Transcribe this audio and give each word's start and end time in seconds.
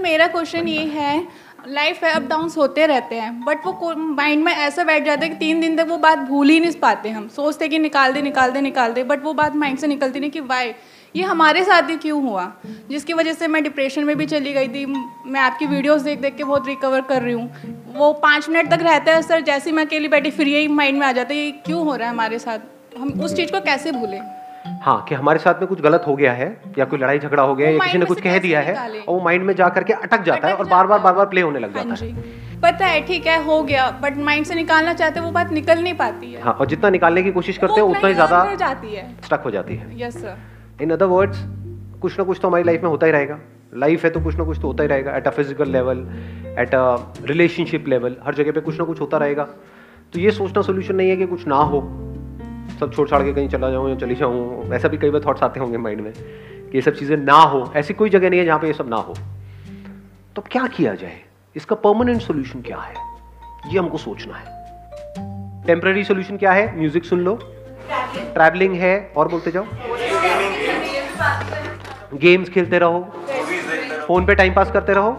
मेरा 0.00 0.26
क्वेश्चन 0.26 0.68
ये 0.68 0.84
है 0.88 1.26
लाइफ 1.68 2.04
है 2.04 2.10
अप 2.12 2.22
डाउन्स 2.22 2.56
होते 2.56 2.86
रहते 2.86 3.14
हैं 3.14 3.44
बट 3.44 3.66
वो 3.66 3.94
माइंड 3.96 4.44
में 4.44 4.52
ऐसा 4.52 4.84
बैठ 4.84 5.04
जाता 5.04 5.22
है 5.22 5.28
कि 5.28 5.36
तीन 5.36 5.60
दिन 5.60 5.76
तक 5.76 5.86
वो 5.88 5.96
बात 5.98 6.18
भूल 6.18 6.48
ही 6.48 6.60
नहीं 6.60 6.72
पाते 6.82 7.08
हम। 7.08 7.28
सोचते 7.28 7.68
कि 7.68 7.78
निकाल 7.78 8.12
दे 8.12 8.22
निकाल 8.22 8.50
दे 8.50 8.60
निकाल 8.60 8.92
दे 8.92 9.04
बट 9.04 9.24
वो 9.24 9.32
बात 9.34 9.56
माइंड 9.56 9.78
से 9.78 9.86
निकलती 9.86 10.20
नहीं 10.20 10.30
कि 10.30 10.40
वाई 10.42 10.72
ये 11.14 11.22
हमारे 11.22 11.64
साथ 11.64 11.90
ही 11.90 11.96
क्यों 11.96 12.22
हुआ? 12.22 12.44
जिसकी 12.90 13.12
वजह 13.12 13.32
से 13.32 13.48
मैं 13.48 13.62
डिप्रेशन 13.62 14.04
में 14.04 14.16
भी 14.16 14.26
चली 14.26 14.52
गई 14.52 14.68
थी, 14.68 14.86
मैं 14.86 15.40
आपकी 15.40 15.66
वीडियोस 15.66 16.02
देख 16.02 16.20
देख 16.20 16.36
के 16.36 16.44
बहुत 16.44 16.66
रिकवर 16.66 17.00
कर 17.00 17.22
रही 17.22 17.32
हूँ। 17.32 17.94
वो 17.96 18.12
पाँच 18.22 18.48
मिनट 18.48 18.70
तक 18.70 18.82
रहता 18.82 19.12
है 19.12 19.22
सर 19.22 19.40
जैसे 19.42 19.72
मैं 19.72 19.86
अकेली 19.86 20.08
बैठी, 20.08 20.30
फिर 20.30 20.48
यही 20.48 20.68
माइंड 20.68 20.98
में 20.98 21.06
आ 21.06 21.12
जाता 21.12 21.34
है 21.34 21.40
ये 21.40 21.50
क्यों 21.66 21.84
हो 21.84 21.94
रहा 21.96 22.08
है 22.08 22.14
हमारे 22.14 22.38
साथ? 22.38 22.58
हम 22.98 23.20
उस 23.20 23.34
चीज़ 23.36 23.52
को 23.52 23.60
कैसे 23.60 23.92
भूलें? 23.92 24.39
हाँ 24.82 25.04
कि 25.08 25.14
हमारे 25.14 25.38
साथ 25.38 25.54
में 25.54 25.66
कुछ 25.68 25.80
गलत 25.80 26.04
हो 26.06 26.14
गया 26.16 26.32
है 26.32 26.46
या 26.78 26.84
कोई 26.84 26.98
लड़ाई 26.98 27.18
झगड़ा 27.18 27.42
हो 27.42 27.54
गया 27.54 27.68
है 27.68 27.72
या 27.74 27.84
किसी 27.84 27.98
ने 27.98 28.06
कुछ 28.06 28.20
कह 28.20 28.38
दिया 28.38 28.60
है 28.60 28.74
और 28.76 29.14
वो 29.14 29.20
माइंड 29.20 29.44
में 29.44 29.54
जा 29.54 29.68
करके 29.68 29.92
अटक 29.92 30.22
जाता 30.22 30.48
है 30.48 30.54
और 30.54 30.68
बार 30.68 30.86
बार 30.86 30.98
बार 30.98 31.14
बार 31.14 31.26
प्ले 31.26 31.40
होने 31.40 31.58
लग 31.58 31.76
हाँ 31.76 31.84
जाता 31.84 32.04
है। 32.04 32.58
पता 32.62 32.86
है 32.86 33.00
ठीक 33.06 33.26
है 33.26 33.42
हो 33.44 33.62
गया 33.62 33.90
बट 34.02 34.16
माइंड 34.18 34.46
से 34.46 34.54
निकालना 34.54 34.92
चाहते 34.94 35.18
हैं, 35.20 35.26
वो 35.26 35.32
बात 35.32 35.52
निकल 35.52 35.82
नहीं 35.82 35.94
पाती 35.94 36.32
है। 36.32 36.42
हाँ 36.42 36.52
और 36.52 36.66
जितना 36.66 36.90
निकालने 36.90 37.22
की 37.22 37.30
कोशिश 37.32 37.58
करते 37.58 37.80
हैं 37.80 37.88
उतना 37.88 38.08
ही 38.08 38.14
ज़्यादा 38.14 38.54
जाती 38.54 38.94
है। 38.94 39.08
स्टक 39.24 39.42
हो 39.44 39.50
जाती 39.50 39.76
है। 39.76 40.00
Yes 40.02 40.18
sir 40.22 40.82
in 40.82 40.90
other 40.90 41.06
words 41.06 41.38
कुछ 42.02 42.18
ना 42.18 42.24
कुछ 42.24 42.38
तो 42.42 42.48
हमारी 42.48 42.64
लाइफ 42.64 42.82
में 42.82 42.90
होता 42.90 43.06
ही 43.06 43.12
रहेगा। 43.12 43.38
लाइफ 43.76 44.04
है 44.04 44.10
तो 44.10 44.20
कुछ 44.20 44.36
ना 44.36 44.44
कुछ 44.44 44.60
तो 44.60 44.66
होता 44.66 44.82
ही 44.82 44.88
रहेगा 44.88 45.16
at 45.16 45.26
a 45.26 45.30
physical 45.30 45.70
level 45.70 46.06
at 46.58 46.74
a 46.74 46.96
relationship 47.24 47.88
level 47.88 48.16
हर 48.26 48.34
जगह 48.34 48.52
पे 48.52 48.60
कुछ 48.60 48.78
ना 48.78 48.84
कुछ 48.84 49.00
होता 49.00 49.18
रहेगा। 49.18 49.48
तो 50.12 50.20
ये 50.20 50.30
सोचना 50.30 50.62
सोल्यूशन 50.62 50.96
नहीं 50.96 51.10
है 51.10 51.16
कि 51.16 51.26
कुछ 51.26 51.46
ना 51.46 51.56
हो। 51.56 51.80
सब 52.78 52.92
छोड़ 52.94 53.08
छाड़ 53.08 53.22
के 53.22 53.32
कहीं 53.32 53.48
चला 53.48 53.70
जाऊँ 53.70 53.88
या 53.90 53.94
चली 53.96 54.14
जाऊँ, 54.14 54.72
ऐसा 54.74 54.88
भी 54.88 54.98
कई 54.98 55.10
बार 55.10 55.22
थॉट्स 55.26 55.42
आते 55.42 55.60
होंगे 55.60 55.78
माइंड 55.78 56.00
में 56.00 56.12
कि 56.12 56.78
ये 56.78 56.82
सब 56.82 56.94
चीज़ें 56.94 57.16
ना 57.16 57.32
हो, 57.34 57.72
ऐसी 57.76 57.94
कोई 57.94 58.10
जगह 58.10 58.30
नहीं 58.30 58.40
है 58.40 58.46
जहाँ 58.46 58.58
पे 58.58 58.66
ये 58.66 58.72
सब 58.72 58.88
ना 58.88 58.96
हो। 58.96 59.14
तो 60.36 60.42
क्या 60.42 60.66
किया 60.66 60.94
जाए? 60.94 61.20
इसका 61.56 61.76
परमानेंट 61.76 62.20
सोल्यूशन 62.20 62.60
क्या 62.62 62.78
है? 62.78 62.94
ये 63.72 63.78
हमको 63.78 63.98
सोचना 63.98 64.34
है। 64.34 64.58
टेम्पररी 65.66 66.04
सोल्यूशन 66.04 66.36
क्या 66.36 66.52
है? 66.52 66.76
म्यूज़िक 66.78 67.04
सुन 67.04 67.20
लो। 67.20 67.38
ट्रैवलिंग 68.34 68.74
है, 68.74 69.12
और 69.16 69.28
बोलते 69.28 69.50
जाओ। 69.50 69.66
गेम्स 72.14 72.48
खेलते 72.48 72.78
रहो। 72.78 73.00
फ़ोन 74.06 74.26
पे 74.26 74.34
टाइम 74.34 74.54
पास 74.54 74.70
करते 74.70 74.92
रहो। 74.92 75.16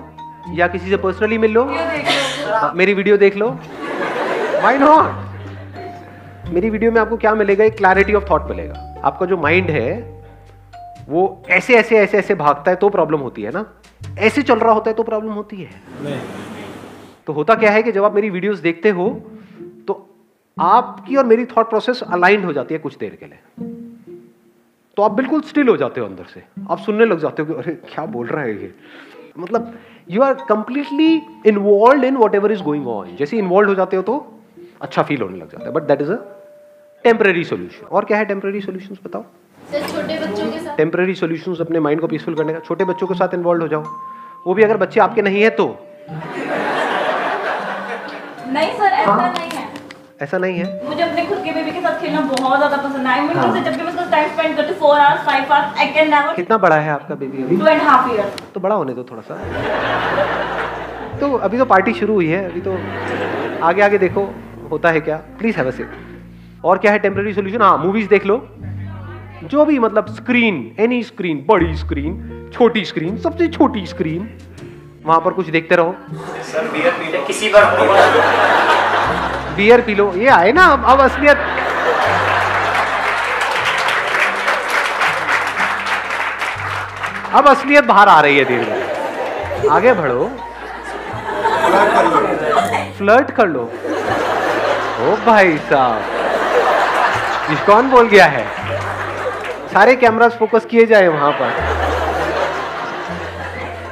या 0.53 0.67
किसी 0.67 0.89
से 0.89 0.97
पर्सनली 0.97 1.37
मिल 1.37 1.51
लो। 1.51 1.65
मेरी 2.75 2.93
वीडियो 2.93 3.17
देख 3.17 3.35
लो। 3.37 3.49
वाई 4.63 4.77
नॉट 4.77 5.30
मेरी 6.51 6.69
वीडियो 6.69 6.91
में 6.91 6.99
आपको 7.01 7.17
क्या 7.17 7.33
मिलेगा? 7.35 7.63
एक 7.63 7.75
क्लैरिटी 7.77 8.13
ऑफ़ 8.13 8.23
थॉट 8.29 8.49
मिलेगा। 8.49 9.01
आपका 9.03 9.25
जो 9.25 9.37
माइंड 9.37 9.69
है 9.69 10.21
वो 11.09 11.21
ऐसे 11.49 11.75
ऐसे 11.75 11.97
ऐसे 11.97 12.17
ऐसे 12.17 12.35
भागता 12.35 12.71
है 12.71 12.77
तो 12.77 12.89
प्रॉब्लम 12.89 13.19
होती 13.19 13.41
है 13.41 13.51
ना? 13.51 13.65
ऐसे 14.19 14.41
चल 14.41 14.59
रहा 14.59 14.73
होता 14.73 14.89
है 14.89 14.95
तो 14.95 15.03
प्रॉब्लम 15.03 15.31
होती 15.31 15.57
है। 15.57 16.19
तो 17.27 17.33
होता 17.33 17.55
क्या 17.55 17.71
है 17.71 17.83
कि 17.83 17.91
जब 17.91 18.03
आप 18.03 18.15
मेरी 18.15 18.29
वीडियोस 18.29 18.59
देखते 18.59 18.89
हो 18.89 19.09
तो 19.87 19.93
आपकी 20.57 21.15
और 21.15 21.25
मेरी 21.25 21.45
थॉट 21.45 21.69
प्रोसेस 21.69 22.01
अलाइंड 22.03 22.45
हो 22.45 22.53
जाती 22.53 22.73
है 22.73 22.79
कुछ 22.79 22.97
देर 22.97 23.17
के 23.19 23.25
लिए। 23.25 23.69
तो 24.97 25.03
आप 25.03 25.11
बिल्कुल 25.11 25.41
स्टिल 25.41 25.67
हो 25.67 25.77
जाते 25.77 26.01
हो 26.01 26.07
अंदर 26.07 26.25
से। 26.25 26.43
आप 26.69 26.77
सुनने 26.79 27.05
लग 27.05 27.19
जाते 27.19 27.41
हो 27.41 27.53
कि 27.53 27.59
अरे 27.61 27.75
क्या 27.93 28.05
बोल 28.07 28.27
रहा 28.27 28.43
है 28.43 28.61
ये? 28.61 28.73
मतलब 29.37 29.73
you 30.11 30.21
are 30.21 30.33
completely 30.49 31.13
involve 31.45 32.03
in 32.03 32.17
whatever 32.35 32.51
is 32.51 32.63
going 32.63 32.87
on 32.87 33.15
जैसे 33.15 33.37
इन्वॉल्व 33.37 33.69
हो 33.69 33.75
जाते 33.75 33.97
हो 33.97 34.03
तो 34.03 34.25
अच्छा 34.81 35.03
फील 35.03 35.21
होने 35.21 35.37
लग 35.37 35.51
जाता 35.51 35.65
है। 35.65 35.71
But 35.71 35.83
that 35.83 36.01
is 36.01 36.11
a 36.11 36.17
temporary 37.05 37.43
solution 37.43 37.85
और 37.87 38.05
क्या 38.05 38.17
है 38.17 38.25
टेम्पररी 38.25 38.61
सोल्यूशन 38.61 38.97
बताओ? 39.05 39.23
सर 39.71 39.87
छोटे 39.87 40.17
बच्चों 40.19 40.51
के 40.51 40.59
साथ। 40.59 40.77
टेम्पररी 40.77 41.13
सॉल्यूशंस 41.15 41.61
अपने 41.61 41.79
माइंड 41.79 42.01
को 42.01 42.07
पीसफुल 42.07 42.35
करने 42.35 42.53
का। 42.53 42.59
छोटे 42.67 42.85
बच्चों 42.85 43.07
के 43.07 43.15
साथ 43.15 43.33
इन्वॉल्व 43.33 43.61
हो 43.61 43.67
जाओ। 43.67 43.83
वो 44.47 44.53
भी 44.53 44.63
अगर 44.63 44.77
बच्चे 44.77 44.99
आपके 44.99 45.21
नहीं 45.21 45.41
है 45.41 45.49
तो? 45.57 45.65
नहीं 48.47 48.71
सर 48.77 48.91
ऐसा 48.93 49.15
नहीं 49.27 49.49
है। 49.51 49.69
ऐसा 50.21 50.37
नहीं 50.37 50.57
है? 50.57 50.65
मुझे 50.87 51.01
अपने 51.03 51.25
खुद 51.25 51.37
के 51.43 51.51
बेबी 51.51 51.71
के 51.71 51.81
साथ 51.81 51.99
खेलना 52.01 52.21
बहुत 52.21 52.57
ज़्यादा 52.57 52.77
पसंद 52.77 53.07
है। 53.07 53.21
मीन 53.27 53.37
हाँ। 53.37 53.47
जब 53.55 53.77
भी 53.77 53.83
मैं 53.83 53.91
उसका 53.91 54.05
टाइम 54.11 54.29
स्पेंड 54.29 54.55
करती 54.57 54.73
four 54.79 54.99
hours 54.99 55.25
five 55.25 55.53
hours 55.53 55.79
I 55.79 55.87
can 55.93 56.09
never 56.09 56.33
कितना 56.35 56.57
बड़ा 56.65 56.75
है 56.77 56.91
आपका 56.91 57.15
बेबी 57.15 57.43
अभी? 57.43 57.57
टू 57.57 57.65
एंड 57.67 57.81
हाफ़ 57.81 58.13
ईयर्स 58.13 58.41
तो 58.53 58.59
बड़ा 58.59 58.75
होने 58.75 58.93
दो 58.93 59.03
थोड़ा 59.11 59.21
सा। 59.21 59.39
तो 61.19 61.33
अभी 61.39 61.57
तो 61.57 61.65
पार्टी 61.65 61.93
शुरू 61.93 62.13
हुई 62.13 62.27
है 62.27 62.45
अभी 62.45 62.61
तो 62.61 62.77
आगे 63.65 63.81
आगे 63.81 63.97
देखो 63.97 64.29
होता 64.71 64.89
है 64.89 65.01
क्या? 65.01 65.17
प्लीज़ 65.39 65.57
हैव 65.57 65.67
अ 65.67 65.71
सिट 65.71 65.99
और 66.65 66.77
क्या 66.77 66.91
है 66.91 66.99
टेम्प्रेरी 66.99 67.33
सोल्यूशन 67.33 67.61
हाँ 67.61 67.77
मूवीज़ 67.77 68.07
देख 68.09 68.25
लो। 68.25 68.35
जो 69.43 69.65
भी 69.65 69.77
मतलब 69.79 70.13
स्क्रीन 70.15 70.75
एनी 70.79 71.01
स्क्रीन 71.03 71.45
बड़ी 71.47 71.75
स्क्रीन 71.77 72.49
छोटी 72.53 72.83
स्क्रीन 72.85 73.17
सबसे 73.17 73.47
छोटी 73.47 73.85
स्क्रीन 73.85 74.29
वहाँ 75.05 75.19
पर 75.21 75.33
कुछ 75.33 75.49
देखते 75.49 75.75
रहो। 75.75 75.95
सर 76.43 76.67
बियर 76.73 76.91
पी 76.91 77.11
ले। 77.11 77.21
किसी 77.27 77.49
बार 77.49 77.65
बियर 79.55 79.81
पी 79.81 79.95
लो। 79.95 80.11
ये 80.15 80.27
आए 80.29 80.51
ना 80.51 80.65
अब 80.65 80.85
अब 80.85 80.99
असलियत। 81.01 81.37
अब 87.33 87.47
असलियत 87.47 87.83
बाहर 87.85 88.07
आ 88.07 88.19
रही 88.21 88.37
है 88.37 88.45
धीरे 88.45 88.63
धीरे। 88.63 89.67
आगे 89.69 89.93
बढ़ो। 89.93 90.29
फ्लर्ट 92.97 93.31
कर 93.31 93.47
लो। 93.47 93.63
ओ 95.01 95.15
भाई 95.25 95.57
साहब। 95.69 96.19
ये 97.51 97.65
कौन 97.65 97.89
बोल 97.89 98.07
गया 98.07 98.25
है? 98.25 98.45
सारे 99.73 99.95
कैमरास 99.95 100.33
फोकस 100.33 100.65
किए 100.65 100.85
जाए 100.85 101.07
वहाँ 101.07 101.31
पर। 101.31 101.81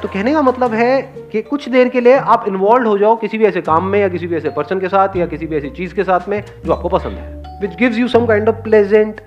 तो 0.01 0.07
कहने 0.07 0.33
का 0.33 0.41
मतलब 0.41 0.73
है 0.73 1.01
कि 1.01 1.41
कुछ 1.41 1.69
देर 1.69 1.89
के 1.89 2.01
लिए 2.01 2.17
आप 2.17 2.45
इन्वॉल्व 2.47 2.87
हो 2.87 2.97
जाओ 2.97 3.15
किसी 3.15 3.37
भी 3.37 3.45
ऐसे 3.45 3.61
काम 3.61 3.85
में 3.85 3.99
या 3.99 4.09
किसी 4.09 4.27
भी 4.27 4.35
ऐसे 4.35 4.49
पर्सन 4.49 4.79
के 4.79 4.87
साथ 4.87 5.15
या 5.15 5.25
किसी 5.25 5.45
भी 5.45 5.55
ऐसी 5.55 5.69
चीज़ 5.69 5.95
के 5.95 6.03
साथ 6.03 6.29
में 6.29 6.43
जो 6.65 6.73
आपको 6.73 6.89
पसंद 6.89 7.13
है। 7.13 7.59
Which 7.61 7.75
gives 7.75 7.97
you 7.97 8.07
some 8.07 8.25
kind 8.25 8.49
of 8.49 8.55
pleasant 8.55 9.21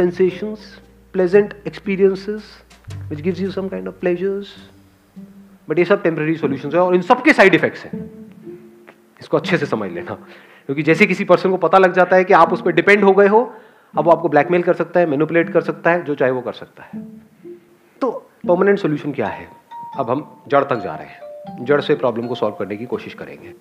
sensations 0.00 0.58
pleasant 1.12 1.54
experiences, 1.68 2.40
which 3.10 3.24
gives 3.24 3.38
you 3.38 3.48
some 3.48 3.68
kind 3.68 3.84
of 3.84 3.92
pleasures. 4.04 4.46
But 5.70 5.78
ये 5.78 5.84
सब 5.84 6.02
टेम्पररी 6.02 6.36
सॉल्यूशंस 6.36 6.74
है 6.74 6.80
और 6.80 6.94
इन 6.94 7.02
सबके 7.02 7.32
साइड 7.32 7.54
इफेक्ट्स 7.54 7.84
हैं। 7.84 8.10
इसको 9.20 9.36
अच्छे 9.36 9.58
से 9.58 9.66
समझ 9.66 9.90
लेना। 9.90 10.14
क्योंकि 10.66 10.82
जैसे 10.82 11.06
किसी 11.06 11.24
पर्सन 11.24 11.50
को 11.50 11.56
पता 11.56 11.78
लग 11.78 11.92
जाता 11.92 12.16
है 12.16 12.24
कि 12.24 12.34
आप 12.34 12.52
उस 12.52 12.62
पर 12.62 12.72
डिपेंड 12.72 13.04
हो 13.04 13.12
गए 13.12 13.26
हो 13.26 13.54
अब 13.98 14.04
वो 14.04 14.10
आपको 14.10 14.28
ब्लैकमेल 14.28 14.62
कर 14.62 14.74
सकता 14.74 15.00
है 15.00 15.06
मैनिपुलेट 15.06 15.50
कर 15.50 15.60
सकता 15.60 15.90
है, 15.90 16.04
जो 16.04 16.14
चाहे 16.14 16.32
वो 16.32 16.40
कर 16.40 16.52
सकता 16.52 16.82
है। 16.82 17.02
तो 18.00 18.10
परमानेंट 18.48 18.78
सोल्यूशन 18.78 19.12
क्या 19.12 19.26
है? 19.26 19.48
अब 19.98 20.10
हम 20.10 20.42
जड़ 20.48 20.64
तक 20.64 20.76
जा 20.76 20.94
रहे 20.94 21.06
हैं। 21.06 21.20
जड़ 21.64 21.80
से 21.80 21.94
प्रॉब्लम 21.94 22.26
को 22.26 22.34
सॉल्व 22.34 22.54
करने 22.54 22.76
की 22.76 22.86
कोशिश 22.86 23.14
करेंगे। 23.14 23.54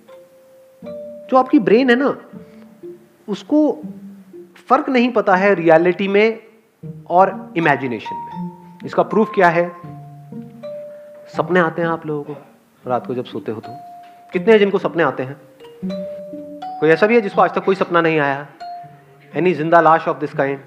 जो 1.28 1.38
आपकी 1.38 1.59
ब्रेन 1.59 1.90
है 1.90 1.96
ना, 1.96 2.18
उसको 3.29 3.79
फ़र्क 4.69 4.90
नहीं 4.90 5.12
पता 5.12 5.35
है 5.35 5.53
रियलिटी 5.53 6.07
में 6.07 6.44
और 7.09 7.53
इमेजिनेशन 7.57 8.16
में। 8.16 8.50
इसका 8.85 9.03
प्रूफ 9.03 9.31
क्या 9.35 9.50
है? 9.50 9.69
सपने 11.38 11.59
आते 11.59 11.81
हैं 11.81 11.90
आप 11.90 12.06
लोगों 12.06 12.23
को। 12.23 12.35
रात 12.88 13.07
को 13.07 13.16
जब 13.16 13.25
सोते 13.25 13.52
हो 13.52 13.62
तो। 13.62 13.69
कितने 14.34 14.52
हैं 14.52 14.59
जिनको 14.59 14.78
सपने 14.78 15.03
आते 15.03 15.23
हैं? 15.23 15.38
कोई 16.79 16.90
ऐसा 16.90 17.07
भी 17.07 17.16
है 17.16 17.22
जिसको 17.22 17.41
आज 17.41 17.56
तक 17.56 17.63
कोई 17.63 17.75
सपना 17.75 18.02
नहीं 18.02 18.19
आया? 18.19 18.47
एनी 19.35 19.53
ज़िंदा 19.53 19.81
लाश 19.81 20.07
ऑफ़ 20.07 20.18
दिस 20.18 20.34
काइंड 20.34 20.59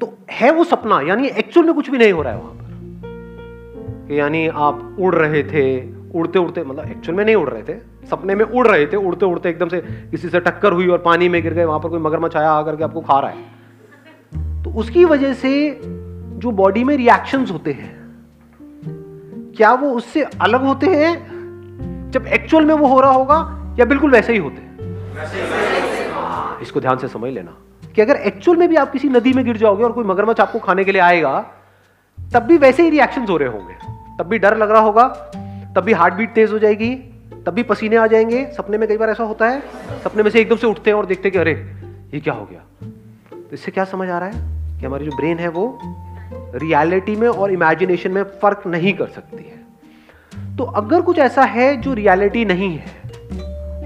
तो 0.00 0.12
है 0.30 0.50
वो 0.52 0.64
सपना, 0.64 1.00
यानी 1.00 1.28
एक्चुअल 1.28 1.66
में 1.66 1.74
कुछ 1.74 1.90
भी 1.90 1.98
नहीं 1.98 2.12
हो 2.12 2.22
रहा 2.22 2.32
है 2.32 2.38
वहाँ 2.38 2.52
पर। 2.52 4.08
कि 4.08 4.18
यानी 4.20 4.46
आप 4.48 4.96
उड़ 5.00 5.14
रहे 5.14 5.42
थे 5.44 5.64
उड़ते 6.12 6.38
उड़ते 6.38 6.62
मतलब 6.62 6.90
एक्चुअल 6.90 7.16
में 7.18 7.24
नहीं 7.24 7.34
उड़ 7.36 7.48
रहे 7.48 7.62
थे, 7.62 7.78
सपने 8.06 8.34
में 8.34 8.44
उड़ 8.44 8.66
रहे 8.66 8.86
थे 8.86 8.96
उड़ते 8.98 9.26
उड़ते 9.26 9.48
एकदम 9.48 9.68
से 9.68 9.80
किसी 10.10 10.28
से 10.28 10.40
टक्कर 10.40 10.72
हुई 10.72 10.88
और 10.88 10.98
पानी 10.98 11.28
में 11.28 11.42
गिर 11.42 11.54
गए, 11.54 11.64
वहाँ 11.64 11.80
पर 11.80 11.88
कोई 11.88 12.00
मगरमच्छ 12.00 12.36
आया, 12.36 12.50
आकर 12.50 12.76
के 12.76 12.84
आपको 12.84 13.00
खा 13.00 13.18
रहा 13.20 13.30
है। 13.30 14.62
तो 14.64 14.70
उसकी 14.70 15.04
वजह 15.04 15.32
से 15.34 15.80
जो 15.82 16.50
बॉडी 16.52 16.84
में 16.84 16.96
रिएक्शंस 16.96 17.50
होते 17.50 17.72
हैं, 17.72 17.92
क्या 19.56 19.72
वो 19.74 19.90
उससे 19.92 20.22
अलग 20.22 20.64
होते 20.64 20.86
हैं? 20.86 22.10
जब 22.10 22.26
एक्चुअल 22.28 22.64
में 22.64 22.74
वो 22.74 22.86
हो 22.86 23.00
रहा 23.00 23.12
होगा 23.12 23.36
या 23.78 23.84
बिल्कुल 23.84 24.10
वैसे 24.10 24.32
ही 24.32 24.38
होते 24.38 24.56
हैं। 24.56 25.73
इसको 26.64 26.80
ध्यान 26.80 26.98
से 26.98 27.08
समझ 27.08 27.32
लेना। 27.32 27.56
कि 27.94 28.02
अगर 28.02 28.16
एक्चुअल 28.16 28.58
में 28.58 28.68
भी 28.68 28.76
आप 28.76 28.92
किसी 28.92 29.08
नदी 29.08 29.32
में 29.32 29.44
गिर 29.44 29.56
जाओगे 29.56 29.84
और 29.84 29.92
कोई 29.92 30.04
मगरमच्छ 30.04 30.40
आपको 30.40 30.58
खाने 30.58 30.84
के 30.84 30.92
लिए 30.92 31.00
आएगा, 31.00 31.46
तब 32.34 32.42
भी 32.42 32.56
वैसे 32.56 32.82
ही 32.82 32.90
रिएक्शंस 32.90 33.30
हो 33.30 33.36
रहे 33.36 33.48
होंगे। 33.48 33.74
तब 34.18 34.28
भी 34.28 34.38
डर 34.38 34.56
लग 34.56 34.70
रहा 34.70 34.80
होगा, 34.80 35.08
तब 35.76 35.80
भी 35.80 35.92
हार्ट 35.92 36.14
बीट 36.14 36.32
तेज 36.32 36.52
हो 36.52 36.58
जाएगी, 36.58 36.94
तब 37.46 37.52
भी 37.52 37.62
पसीने 37.62 37.96
आ 37.96 38.06
जाएँगे। 38.06 38.46
सपने 38.46 38.78
में 38.78 38.88
कई 38.88 38.96
बार 38.96 39.10
ऐसा 39.10 39.24
होता 39.24 39.48
है, 39.48 39.62
सपने 40.04 40.22
में 40.22 40.30
से 40.30 40.40
एकदम 40.40 40.56
से 40.56 40.66
उठते 40.66 40.90
हैं 40.90 40.96
और 40.96 41.06
देखते 41.06 41.28
हैं 41.28 41.32
कि 41.32 41.38
अरे, 41.38 41.76
ये 42.14 42.20
क्या 42.20 42.34
हो 42.34 42.44
गया? 42.44 42.60
तो 43.32 43.50
इससे 43.52 43.70
क्या 43.70 43.84
समझ 43.84 44.08
आ 44.08 44.18
रहा 44.18 44.28
है 44.28 44.34
कि 44.80 44.86
हमारी 44.86 45.04
जो 45.04 45.16
ब्रेन 45.16 45.38
है 45.38 45.48
वो 45.48 45.78
रियलिटी 46.54 47.16
में 47.16 47.28
और 47.28 47.52
इमेजिनेशन 47.52 48.10
में 48.10 48.22
फ़र्क 48.22 48.62
नहीं 48.66 48.92
कर 48.92 49.06
सकती 49.06 49.44
है। 49.44 49.64
तो 50.56 50.64
अगर 50.64 51.02
कुछ 51.02 51.18
ऐसा 51.18 51.42
है 51.42 51.76
जो 51.76 51.94
रियलिटी 51.94 52.44
नहीं 52.44 52.78
है 52.78 53.02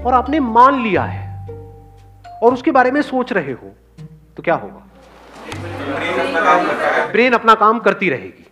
और 0.03 0.13
आपने 0.13 0.39
मान 0.39 0.81
लिया 0.81 1.03
है 1.03 1.28
और 2.43 2.53
उसके 2.53 2.71
बारे 2.71 2.91
में 2.91 3.01
सोच 3.01 3.33
रहे 3.33 3.51
हो 3.51 3.73
तो 4.37 4.43
क्या 4.43 4.55
होगा? 4.55 4.85
ब्रेन 7.11 7.33
अपना 7.33 7.53
काम 7.55 7.79
करती 7.79 8.09
रहेगी। 8.09 8.45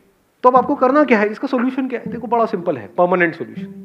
तो 0.44 0.50
अब 0.50 0.56
आपको 0.56 0.75
करना 0.75 1.04
क्या 1.04 1.19
है? 1.19 1.30
इसका 1.31 1.48
सोल्यूशन 1.48 1.88
क्या 1.88 2.00
है? 2.00 2.12
देखो, 2.12 2.28
बड़ा 2.28 2.45
सिंपल 2.45 2.78
है 2.78 2.88
परमानेंट 2.88 3.36
सोल्यूशन 3.36 3.84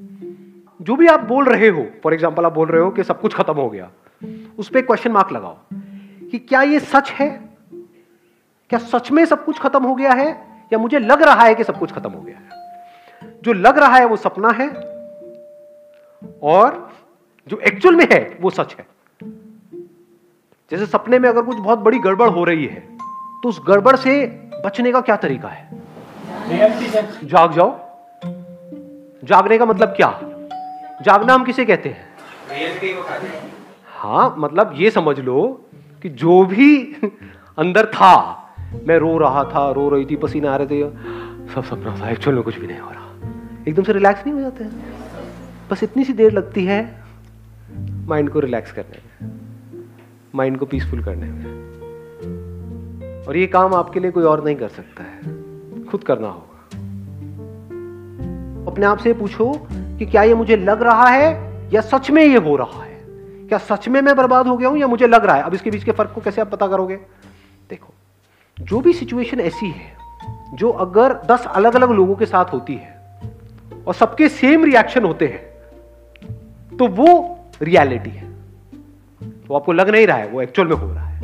जो 0.80 0.96
भी 0.96 1.06
आप 1.06 1.20
बोल 1.20 1.44
रहे 1.44 1.68
हो 1.68 1.86
फॉर 2.02 2.14
एग्ज़ाम्पल 2.14 2.44
आप 2.44 2.52
बोल 2.52 2.68
रहे 2.68 2.82
हो 2.82 2.90
कि 2.90 3.04
सब 3.04 3.20
कुछ 3.20 3.34
खत्म 3.34 3.54
हो 3.54 3.68
गया, 3.70 3.90
उस 4.58 4.68
पर 4.68 4.82
क्वेश्चन 4.82 5.12
मार्क 5.12 5.32
लगाओ 5.32 5.56
कि 6.30 6.38
क्या 6.38 6.62
ये 6.62 6.80
सच 6.80 7.10
है? 7.10 7.28
क्या 8.70 8.78
सच 8.80 9.10
में 9.12 9.24
सब 9.24 9.44
कुछ 9.44 9.58
खत्म 9.58 9.84
हो 9.84 9.94
गया 9.94 10.12
है? 10.12 10.30
या 10.72 10.78
मुझे 10.78 10.98
लग 10.98 11.22
रहा 11.22 11.44
है 11.44 11.54
कि 11.54 11.64
सब 11.64 11.78
कुछ 11.78 11.92
खत्म 11.92 12.10
हो 12.10 12.20
गया 12.20 12.36
है? 12.36 13.40
जो 13.44 13.52
लग 13.52 13.78
रहा 13.78 13.96
है 13.96 14.04
वो 14.04 14.16
सपना 14.16 14.50
है, 14.52 14.68
और 16.42 16.90
जो 17.46 17.58
एक्चुअल 17.58 17.96
में 17.96 18.06
है 18.12 18.20
वो 18.40 18.50
सच 18.50 18.74
है। 18.78 18.86
जैसे 20.72 20.86
सपने 20.86 21.18
में 21.18 21.28
अगर 21.28 21.42
कुछ 21.42 21.56
बहुत 21.56 21.78
बड़ी 21.78 21.98
गड़बड़ 21.98 22.28
हो 22.28 22.44
रही 22.44 22.66
है 22.66 22.80
तो 23.42 23.48
उस 23.48 23.62
गड़बड़ 23.68 23.96
से 23.96 24.26
बचने 24.64 24.92
का 24.92 25.00
क्या 25.00 25.16
तरीका 25.16 25.48
है? 25.48 25.82
जाग 27.24 27.52
जाओ। 27.52 27.80
जागने 29.24 29.58
का 29.58 29.64
मतलब 29.64 29.88
क्या? 29.88 30.20
जागना 31.02 31.34
हम 31.34 31.44
किसे 31.44 31.64
कहते 31.64 31.88
हैं? 31.88 32.08
हैं 34.04 34.34
मतलब 34.38 34.74
ये 34.76 34.90
समझ 34.90 35.20
लो 35.20 35.66
कि 36.02 36.08
जो 36.08 36.44
भी 36.44 36.96
अंदर 37.58 37.86
था, 37.86 38.46
मैं 38.86 38.98
रो 38.98 39.18
रहा 39.18 39.44
था, 39.44 39.70
रो 39.70 39.88
रही 39.88 40.06
थी, 40.06 40.16
पसीना 40.16 40.52
आ 40.52 40.56
रहे 40.56 40.66
थे, 40.66 40.90
सब 41.54 41.64
सपना 41.64 42.00
था। 42.00 42.10
एक्चुअल 42.10 42.34
में 42.34 42.44
कुछ 42.44 42.58
भी 42.58 42.66
नहीं 42.66 42.78
हो 42.78 42.90
रहा। 42.90 43.30
एकदम 43.68 43.82
से 43.82 43.92
रिलैक्स 43.92 44.26
नहीं 44.26 44.34
हो 44.34 44.40
जाते 44.40 44.64
बस 45.70 45.82
इतनी 45.82 46.04
सी 46.04 46.12
देर 46.12 46.32
लगती 46.32 46.64
है 46.64 47.02
माइंड 48.06 48.30
को 48.30 48.40
रिलैक्स 48.40 48.72
करने 48.72 49.26
में। 49.26 49.41
माइंड 50.34 50.58
को 50.58 50.66
पीसफुल 50.66 51.04
करने 51.04 51.26
में। 51.26 51.62
और 53.26 53.36
ये 53.36 53.46
काम 53.46 53.74
आपके 53.74 54.00
लिए 54.00 54.10
कोई 54.10 54.24
और 54.24 54.44
नहीं 54.44 54.56
कर 54.56 54.68
सकता 54.68 55.02
है। 55.02 55.20
खुद 55.84 56.04
करना 56.04 56.28
होगा। 56.28 56.58
अपने 58.70 58.86
आप 58.86 58.98
से 58.98 59.12
पूछो 59.12 59.66
कि 59.72 60.06
क्या 60.06 60.22
ये 60.22 60.34
मुझे 60.34 60.56
लग 60.56 60.82
रहा 60.82 61.06
है 61.06 61.52
या 61.74 61.80
सच 61.80 62.10
में 62.10 62.24
ये 62.24 62.38
हो 62.38 62.56
रहा 62.56 62.82
है? 62.84 63.00
क्या 63.48 63.58
सच 63.58 63.88
में 63.88 64.00
मैं 64.00 64.16
बर्बाद 64.16 64.46
हो 64.46 64.56
गया 64.56 64.68
हूँ 64.68 64.78
या 64.78 64.86
मुझे 64.86 65.06
लग 65.06 65.24
रहा 65.24 65.36
है? 65.36 65.42
अब 65.42 65.54
इसके 65.54 65.70
बीच 65.70 65.84
के 65.84 65.92
फ़र्क 65.92 66.12
को 66.14 66.20
कैसे 66.20 66.40
आप 66.40 66.50
पता 66.50 66.68
करोगे? 66.68 66.96
देखो, 67.70 67.94
जो 68.60 68.80
भी 68.80 68.92
सिचुएशन 68.92 69.40
ऐसी 69.40 69.66
है, 69.66 69.96
जो 70.54 70.70
अगर 70.70 71.12
दस 71.12 71.46
अलग 71.46 71.76
अलग 71.76 71.90
लोगों 71.90 72.14
के 72.14 72.26
साथ 72.26 72.44
होती 72.44 72.74
है 72.74 73.20
और 73.86 73.94
सबके 73.94 74.28
सेम 74.28 74.64
रिएक्शन 74.64 75.04
होते 75.04 75.26
हैं 75.26 75.52
तो 76.76 76.88
वो 76.88 77.38
रियलिटी 77.62 78.10
है। 78.10 78.31
वो 79.52 79.56
आपको 79.56 79.72
लग 79.72 79.88
नहीं 79.90 80.06
रहा 80.06 80.16
है, 80.16 80.28
वो 80.28 80.40
एक्चुअल 80.42 80.68
में 80.68 80.76
हो 80.76 80.92
रहा 80.92 81.06
है। 81.06 81.20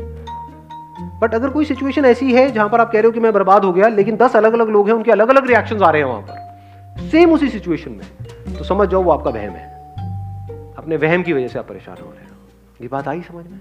बट 1.20 1.34
अगर 1.34 1.48
कोई 1.48 1.64
सिचुएशन 1.64 2.04
ऐसी 2.04 2.32
है 2.32 2.50
जहाँ 2.52 2.68
पर 2.68 2.80
आप 2.80 2.90
कह 2.92 2.98
रहे 2.98 3.06
हो 3.06 3.10
कि 3.10 3.20
मैं 3.20 3.32
बर्बाद 3.32 3.64
हो 3.64 3.72
गया, 3.72 3.88
लेकिन 3.88 4.16
दस 4.16 4.36
अलग 4.36 4.52
अलग 4.52 4.68
लोग 4.68 4.88
हैं, 4.88 4.94
उनके 4.94 5.12
अलग 5.12 5.28
अलग 5.28 5.46
रिएक्शन 5.46 5.82
आ 5.82 5.90
रहे 5.90 6.02
हैं 6.02 6.08
वहाँ 6.08 6.20
पर 6.22 7.06
सेम 7.08 7.32
उसी 7.32 7.48
सिचुएशन 7.48 7.90
में 7.90 8.54
तो 8.58 8.64
समझ 8.64 8.88
जाओ 8.88 9.02
वो 9.02 9.10
आपका 9.10 9.30
वहम 9.30 9.52
है। 9.52 10.74
अपने 10.78 10.96
वहम 10.96 11.22
की 11.22 11.32
वजह 11.32 11.48
से 11.48 11.58
आप 11.58 11.68
परेशान 11.68 11.96
हो 12.02 12.10
रहे 12.10 12.24
हो। 12.24 12.36
ये 12.82 12.88
बात 12.88 13.08
आई 13.08 13.20
समझ 13.20 13.44
में? 13.46 13.60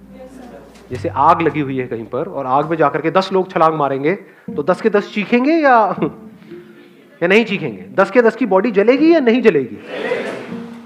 जैसे 0.92 1.10
आग 1.10 1.42
लगी 1.42 1.60
हुई 1.60 1.78
है 1.78 1.88
कहीं 1.88 2.06
पर, 2.06 2.28
और 2.28 2.46
आग 2.46 2.70
में 2.70 2.78
जाकर 2.78 3.02
के 3.02 3.12
दस 3.12 3.34
लोग 3.34 3.52
छलांग 3.52 3.74
मारेंगे 3.74 4.16
तो 4.56 4.64
दस 4.64 4.82
के 4.82 4.90
दस 4.90 5.14
चीखेंगे 5.14 5.54
या 5.54 5.96
या 7.24 7.28
नहीं 7.28 7.46
चीखेंगे? 7.46 7.86
दस 7.96 8.12
के 8.12 8.22
दस 8.22 8.36
की 8.36 8.46
बॉडी 8.46 8.72
जलेगी 8.72 9.14
या 9.14 9.20
नहीं 9.20 9.42
जलेगी? 9.42 9.78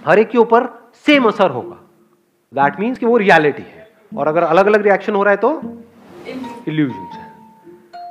हर 0.06 0.19
एक 0.19 0.30
के 0.30 0.38
ऊपर 0.38 0.92
सेम 1.06 1.25
असर 1.25 1.50
होगा। 1.50 1.77
दैट 2.53 2.80
मीन्स 2.80 2.98
कि 2.98 3.06
वो 3.06 3.18
रियलिटी 3.18 3.63
है। 3.63 3.88
और 4.18 4.27
अगर 4.27 4.44
अलग 4.44 4.65
अलग 4.65 4.81
रिएक्शन 4.81 5.15
हो 5.15 5.24
रहा 5.24 5.31
है 5.31 5.38
तो 5.38 5.51
इल्यूजन 6.68 6.94
है 6.94 7.30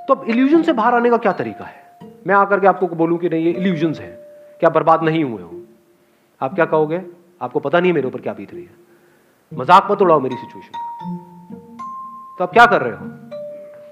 तो 0.08 0.14
अब 0.14 0.24
इल्यूजन 0.28 0.62
से 0.62 0.72
बाहर 0.72 0.94
आने 0.94 1.10
का 1.10 1.16
क्या 1.16 1.32
तरीका 1.32 1.64
है? 1.64 2.08
मैं 2.26 2.34
आकर 2.34 2.60
के 2.60 2.66
आपको 2.66 2.86
बोलूँ 2.86 3.18
कि 3.18 3.28
नहीं, 3.28 3.44
ये 3.44 3.50
इल्यूजन 3.52 3.92
है। 3.94 4.08
क्या 4.60 4.70
बर्बाद 4.70 5.02
नहीं 5.02 5.22
हुए 5.24 5.42
हो? 5.42 5.60
आप 6.40 6.54
क्या 6.54 6.64
कहोगे? 6.64 7.00
आपको 7.42 7.60
पता 7.60 7.80
नहीं 7.80 7.92
मेरे 7.92 8.06
ऊपर 8.06 8.20
क्या 8.20 8.32
बीत 8.32 8.54
रही 8.54 8.62
है। 8.62 8.78
मज़ाक 9.52 9.90
मत 9.90 10.02
उड़ाओ 10.02 10.20
मेरी 10.20 10.36
सिचुएशन 10.36 11.16
तो 12.38 12.44
आप 12.44 12.52
क्या 12.52 12.66
कर 12.66 12.82
रहे 12.82 12.92
हो? 12.92 13.06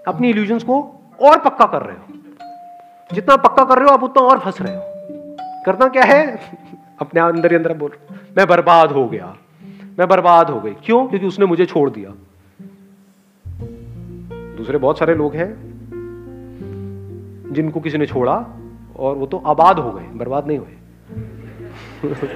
अपनी 0.06 0.30
इल्यूजन 0.30 0.58
को 0.58 0.80
और 1.20 1.38
पक्का 1.38 1.66
कर 1.66 1.82
रहे 1.82 1.96
हो। 1.96 3.14
जितना 3.14 3.36
पक्का 3.36 3.64
कर 3.64 3.78
रहे 3.78 3.84
हो, 3.84 3.90
आप 3.90 4.02
उतना 4.02 4.22
और 4.22 4.38
फंस 4.38 4.60
रहे 4.60 4.74
हो। 4.76 4.82
करना 5.66 5.88
क्या 5.88 6.04
है? 6.04 6.22
अपने 7.00 7.20
अंदर 7.20 7.50
ही 7.50 7.56
अंदर 7.56 7.72
बोल। 7.74 7.92
मैं 8.36 8.46
बर्बाद 8.46 8.92
हो 8.92 9.06
गया। 9.08 9.34
मैं 9.98 10.08
बर्बाद 10.08 10.50
हो 10.50 10.60
गई। 10.60 10.72
क्यों? 10.72 11.08
क्योंकि 11.08 11.26
उसने 11.26 11.46
मुझे 11.46 11.66
छोड़ 11.66 11.90
दिया। 11.90 12.10
दूसरे 14.56 14.78
बहुत 14.78 14.98
सारे 14.98 15.14
लोग 15.14 15.34
हैं 15.34 15.68
जिनको 17.52 17.80
किसी 17.80 17.98
ने 17.98 18.06
छोड़ा 18.06 18.46
और 18.96 19.16
वो 19.16 19.26
तो 19.26 19.42
आबाद 19.46 19.78
हो 19.78 19.92
गए, 19.92 20.02
बर्बाद 20.02 20.46
नहीं 20.46 20.58
हुए। 20.58 20.76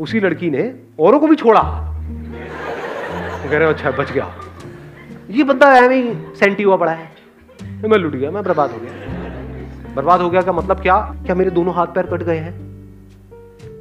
उसी 0.00 0.20
लड़की 0.20 0.50
ने 0.50 0.80
औरों 1.00 1.20
को 1.20 1.26
भी 1.26 1.36
छोड़ा। 1.36 1.62
कह 3.50 3.58
रहे 3.58 3.68
अच्छा 3.68 3.90
बच 3.90 4.12
गया। 4.12 4.34
ये 5.30 5.44
बंदा 5.44 5.72
है 5.72 5.92
ही 5.94 6.14
सेंटी 6.36 6.62
हुआ 6.62 6.76
पड़ा 6.76 6.92
है। 6.92 7.10
मैं 7.62 7.98
लुट 7.98 8.12
गया, 8.12 8.30
मैं 8.30 8.44
बर्बाद 8.44 8.70
हो 8.70 8.78
गया। 8.78 8.92
बर्बाद 9.94 10.20
हो 10.20 10.30
गया 10.30 10.42
का 10.42 10.52
मतलब 10.52 10.80
क्या? 10.80 11.14
क्या 11.26 11.34
मेरे 11.34 11.50
दोनों 11.50 11.74
हाथ 11.74 11.86
पैर 11.86 12.06
कट 12.06 12.22
गए 12.22 12.38
हैं? 12.38 12.52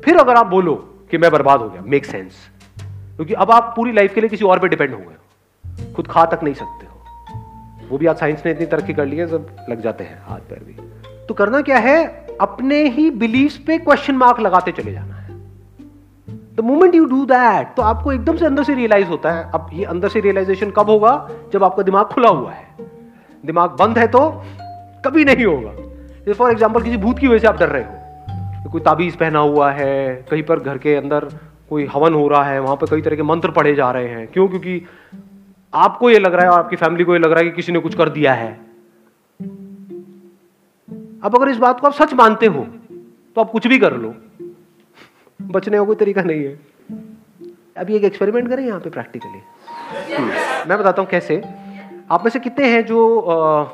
फिर 0.06 0.18
अगर 0.18 0.34
आप 0.34 0.48
बोलो 0.48 0.94
कि 1.12 1.18
मैं 1.18 1.32
बर्बाद 1.32 1.60
हो 1.60 1.70
गया। 1.70 1.82
मेक 1.84 2.06
सेंस 2.06 2.34
क्योंकि 2.80 3.34
अब 3.36 3.52
आप 3.52 3.74
पूरी 3.76 3.92
लाइफ 3.92 4.14
के 4.14 4.22
लिए 4.22 4.30
किसी 4.30 4.46
और 4.46 4.60
पे 4.60 4.68
डिपेंड 4.68 4.94
हो 4.94 5.00
गए 5.00 5.94
खुद 5.94 6.08
खा 6.08 6.26
तक 6.26 6.44
नहीं 6.44 6.54
सकते 6.54 6.86
हो। 6.86 7.88
वो 7.90 7.98
भी 7.98 8.06
आज 8.06 8.18
साइंस 8.18 8.42
ने 8.46 8.52
इतनी 8.52 8.66
तरक्की 8.66 8.94
कर 8.94 9.06
ली 9.06 9.18
है, 9.18 9.28
सब 9.28 9.66
लग 9.70 9.82
जाते 9.82 10.04
हैं 10.04 10.22
हाथ 10.26 10.40
पैर 10.50 10.60
भी। 10.60 10.74
तो 11.28 11.34
करना 11.34 11.62
क्या 11.62 11.78
है? 11.80 12.06
अपने 12.42 12.84
ही 12.88 13.10
बिलीफ 13.14 13.58
पे 13.68 13.78
क्वेश्चन 13.80 14.16
मार्क 14.16 14.40
लगाते 14.40 14.72
चले 14.72 14.92
जाना 14.92 15.16
है। 15.16 15.36
The 16.56 16.64
moment 16.64 16.96
you 16.96 17.06
do 17.06 17.26
that 17.26 17.74
तो 17.76 17.82
आपको 17.84 18.12
एकदम 18.14 18.38
से 18.38 18.46
अंदर 18.46 18.64
से 18.64 18.74
रियलाइज़ 18.76 19.08
होता 19.08 19.32
है, 19.32 19.50
अब 19.52 19.70
ये 19.74 19.86
अंदर 19.86 20.10
से 20.10 20.20
रियलाइजेशन 20.20 20.72
कब 20.72 20.90
होगा? 20.90 21.30
जब 21.54 21.64
आपका 21.64 21.84
दिमाग 21.84 22.06
खुला 22.06 22.30
हुआ 22.30 22.52
है। 22.52 22.66
दिमाग 23.44 23.76
बंद 23.80 23.98
है 23.98 24.08
तो 24.08 24.30
कभी 25.06 25.26
नहीं 25.26 25.46
होगा। 25.46 26.34
फॉर 26.34 26.52
एग्ज़ाम्पल 26.52 26.82
किसी 26.84 26.98
भूत 26.98 27.20
की 27.20 27.28
वजह 27.28 27.40
से 27.40 27.48
आप 27.48 27.60
डर 27.60 27.70
रहे 27.70 27.84
हो। 27.84 27.97
कोई 28.72 28.82
ताबीज 28.82 29.16
पहना 29.16 29.40
हुआ 29.40 29.72
है 29.72 30.26
कहीं 30.30 30.44
पर 30.44 30.60
घर 30.60 30.78
के 30.78 30.96
अंदर 30.96 31.28
कोई 31.70 31.86
हवन 31.86 32.14
हो 32.14 32.28
रहा 32.28 32.44
है 32.44 32.60
वहाँ 32.60 32.76
पर 32.76 32.88
कई 32.90 33.02
तरह 33.02 33.16
के 33.16 33.24
मंत्र 33.24 33.52
पढ़े 33.52 33.74
जा 33.76 33.90
रहे 33.92 34.08
हैं। 34.08 34.28
क्यों? 34.28 34.48
क्योंकि 34.48 34.82
आपको 35.74 36.10
ये 36.10 36.20
लग 36.20 36.34
रहा 36.34 36.46
है 36.46 36.52
और 36.52 36.60
आपकी 36.60 36.76
फैमिली 36.76 37.04
को 37.04 37.14
ये 37.14 37.20
लग 37.20 37.32
रहा 37.32 37.40
है 37.40 37.46
कि 37.46 37.56
किसी 37.56 37.72
ने 37.72 37.80
कुछ 37.80 37.96
कर 37.96 38.10
दिया 38.10 38.34
है। 38.34 38.52
अब 41.24 41.36
अगर 41.36 41.50
इस 41.50 41.58
बात 41.58 41.80
को 41.80 41.88
आप 41.88 41.94
सच 41.94 42.14
मानते 42.14 42.46
हो 42.46 42.66
तो 43.36 43.42
आप 43.42 43.52
कुछ 43.52 43.68
भी 43.68 43.80
कर 43.80 43.96
लो। 43.98 44.14
बचने 45.40 45.78
का 45.78 45.84
कोई 45.84 45.96
तरीका 45.96 46.22
नहीं 46.22 46.44
है। 46.44 46.60
अभी 47.78 47.96
एक 47.96 48.04
एक्सपेरिमेंट 48.04 48.50
करें 48.50 48.66
यहाँ 48.66 48.80
पे 48.80 48.90
प्रैक्टिकली 48.90 49.40
मैं 50.70 50.78
बताता 50.78 51.02
हूँ 51.02 51.10
कैसे। 51.10 51.42
आप 52.12 52.24
में 52.24 52.30
से 52.32 52.40
कितने 52.40 52.70
हैं 52.70 52.86
जो 52.86 53.20
आ, 53.20 53.66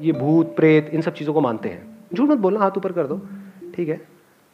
ये 0.00 0.12
भूत 0.12 0.54
प्रेत 0.56 0.90
इन 0.92 1.00
सब 1.00 1.14
चीज़ों 1.14 1.34
को 1.34 1.40
मानते 1.40 1.68
हैं? 1.68 1.82
झूठ 2.14 2.28
मत 2.30 2.38
बोलना 2.38 2.60
हाथ 2.60 2.76
ऊपर 2.76 2.92
कर 2.92 3.06
दो। 3.06 3.20
ठीक 3.76 3.88
है? 3.88 4.00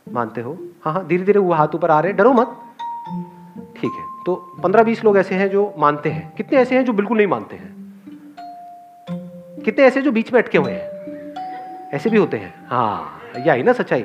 मानते 0.06 0.40
हो? 0.40 0.56
हाँ 0.84 0.92
हाँ 0.92 1.06
धीरे 1.06 1.24
धीरे 1.24 1.40
वो 1.40 1.52
हाथ 1.52 1.74
ऊपर 1.74 1.90
आ 1.90 1.98
रहे 2.00 2.10
हैं। 2.10 2.16
डरो 2.18 2.32
मत। 2.32 2.56
ठीक 3.76 3.90
है 3.90 4.02
तो 4.26 4.34
पंद्रह 4.62 4.82
बीस 4.82 5.04
लोग 5.04 5.16
ऐसे 5.18 5.34
हैं 5.34 5.48
जो 5.50 5.72
मानते 5.78 6.08
हैं। 6.08 6.32
कितने 6.36 6.58
ऐसे 6.58 6.76
हैं 6.76 6.84
जो 6.84 6.92
बिल्कुल 6.92 7.16
नहीं 7.16 7.26
मानते 7.26 7.56
हैं? 7.56 7.72
कितने 9.64 9.84
ऐसे 9.84 10.02
जो 10.02 10.12
बीच 10.12 10.32
में 10.32 10.40
अटके 10.42 10.58
हुए 10.58 10.72
हैं? 10.72 11.90
ऐसे 11.94 12.10
भी 12.10 12.18
होते 12.18 12.36
हैं। 12.36 12.54
हाँ 12.68 13.20
यही 13.38 13.62
ना 13.62 13.72
सच्चाई। 13.72 14.04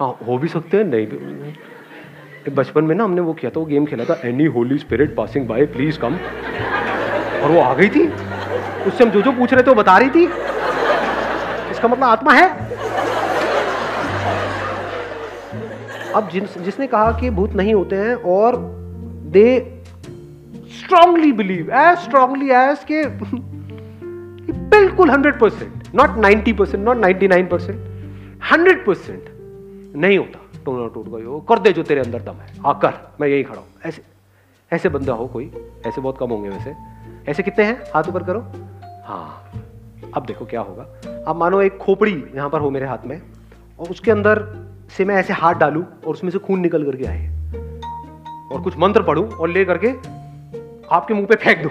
हाँ 0.00 0.16
हो 0.26 0.38
भी 0.38 0.48
सकते 0.48 0.76
हैं, 0.76 0.84
नहीं 0.84 1.06
भी। 1.06 2.50
बचपन 2.50 2.84
में 2.84 2.94
ना 2.94 3.04
हमने 3.04 3.20
वो 3.20 3.32
किया 3.32 3.50
था, 3.50 3.60
वो 3.60 3.66
गेम 3.66 3.86
खेला 3.86 4.04
था 4.04 4.20
any 4.24 4.44
holy 4.46 4.78
spirit 4.78 5.14
passing 5.16 5.46
by 5.48 5.66
please 5.66 5.98
come 5.98 6.14
और 7.42 7.50
वो 7.50 7.60
आ 7.60 7.74
गई 7.74 7.88
थी। 7.88 8.06
उससे 8.86 9.04
हम 9.04 9.10
जो 9.10 9.22
जो 9.22 9.32
पूछ 9.32 9.52
रहे 9.54 9.62
थे, 9.62 9.70
वो 9.70 9.74
बता 9.74 9.98
रही 9.98 10.10
थी। 10.10 10.24
इसका 11.70 11.88
मतलब 11.88 12.04
आत्मा 12.04 12.32
है? 12.32 12.48
अब 16.14 16.28
जिस 16.28 16.56
जिसने 16.58 16.86
कहा 16.86 17.10
कि 17.12 17.30
भूत 17.30 17.52
नहीं 17.52 17.74
होते 17.74 17.96
हैं 17.96 18.14
और 18.28 18.56
they 19.32 19.48
strongly 20.78 21.32
believe 21.32 21.70
as 21.72 21.98
strongly 21.98 22.50
as 22.50 22.84
के 22.90 23.04
बिल्कुल 24.70 25.10
hundred 25.10 25.38
percent 25.40 25.94
not 25.94 26.16
ninety 26.16 26.52
percent 26.52 26.84
not 26.84 26.96
ninety 26.96 27.28
nine 27.28 27.46
percent 27.46 27.78
hundred 28.50 28.84
percent 28.86 29.24
नहीं 29.96 30.18
होता। 30.18 30.38
टोना 30.64 30.86
टूट 30.94 31.08
गई 31.08 31.24
हो, 31.24 31.40
कर 31.40 31.58
दे 31.58 31.72
जो 31.72 31.82
तेरे 31.82 32.00
अंदर 32.00 32.22
दम 32.22 32.32
है। 32.32 32.54
आकर 32.66 32.94
मैं 33.20 33.28
यही 33.28 33.42
खड़ा 33.42 33.58
हूँ। 33.58 33.68
ऐसे 33.86 34.02
ऐसे 34.72 34.88
बंदा 34.88 35.12
हो 35.12 35.26
कोई, 35.26 35.50
ऐसे 35.86 36.00
बहुत 36.00 36.18
कम 36.18 36.30
होंगे 36.30 36.48
वैसे। 36.48 36.74
ऐसे 37.30 37.42
कितने 37.42 37.64
हैं? 37.64 37.82
हाथ 37.94 38.08
ऊपर 38.08 38.22
करो। 38.22 38.40
हाँ 39.06 39.52
अब 40.16 40.26
देखो 40.26 40.44
क्या 40.44 40.60
होगा। 40.60 40.82
अब 41.28 41.36
मानो 41.36 41.60
एक 41.62 41.78
खोपड़ी 41.78 42.12
यहाँ 42.36 42.48
पर 42.50 42.60
हो 42.60 42.70
मेरे 42.70 42.86
हाथ 42.86 43.06
में, 43.06 43.20
और 43.80 43.88
उसके 43.88 44.10
अंदर 44.10 44.42
से 44.96 45.04
मैं 45.04 45.14
ऐसे 45.14 45.32
हाथ 45.32 45.54
डालूं 45.54 45.82
और 45.82 46.14
उसमें 46.14 46.30
से 46.30 46.38
खून 46.38 46.60
निकल 46.60 46.84
करके 46.84 47.04
आए। 47.04 47.26
और 48.52 48.60
कुछ 48.60 48.78
मंत्र 48.78 49.02
पढ़ूं 49.02 49.30
और 49.30 49.48
ले 49.48 49.64
करके 49.64 49.88
आपके 50.92 51.14
मुँह 51.14 51.26
पे 51.26 51.34
फेंक 51.34 51.62
दूँ। 51.62 51.70